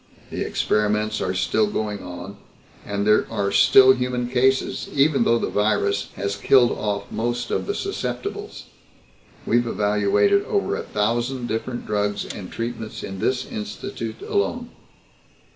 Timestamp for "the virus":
5.37-6.09